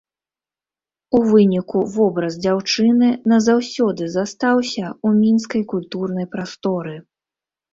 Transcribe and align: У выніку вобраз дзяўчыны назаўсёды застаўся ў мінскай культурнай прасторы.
У 1.17 1.19
выніку 1.31 1.77
вобраз 1.97 2.33
дзяўчыны 2.45 3.09
назаўсёды 3.33 4.03
застаўся 4.17 4.85
ў 4.87 5.09
мінскай 5.21 5.63
культурнай 5.75 6.25
прасторы. 6.37 6.95